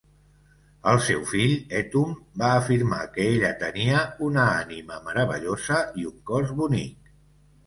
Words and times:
El 0.91 1.01
seu 1.07 1.19
fill 1.31 1.51
Hethum 1.79 2.15
va 2.43 2.49
afirmar 2.61 3.01
que 3.17 3.27
ella 3.35 3.51
tenia 3.65 4.01
una 4.31 4.47
ànima 4.55 4.99
meravellosa 5.11 5.85
i 6.05 6.09
un 6.15 6.19
cos 6.33 6.57
bonic. 6.63 7.15